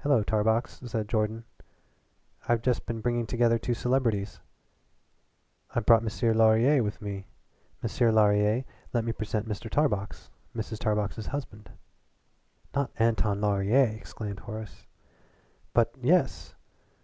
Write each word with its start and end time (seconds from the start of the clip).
"Hello 0.00 0.24
Tarbox," 0.24 0.80
said 0.86 1.08
Jordan. 1.08 1.44
"I've 2.48 2.60
just 2.60 2.86
been 2.86 3.00
bringing 3.00 3.24
together 3.24 3.56
two 3.56 3.72
celebrities. 3.72 4.40
I've 5.72 5.86
brought 5.86 6.02
M'sieur 6.02 6.34
Laurier 6.34 6.78
out 6.80 6.84
with 6.86 7.00
me. 7.00 7.28
M'sieur 7.80 8.10
Laurier, 8.10 8.64
let 8.92 9.04
me 9.04 9.12
present 9.12 9.46
Mr. 9.48 9.70
Tarbox, 9.70 10.28
Mrs. 10.56 10.80
Tarbox's 10.80 11.26
husband." 11.26 11.70
"Not 12.74 12.90
Anton 12.98 13.40
Laurier!" 13.40 13.94
exclaimed 13.96 14.40
Horace. 14.40 14.86
"But, 15.72 15.94
yes. 16.02 16.56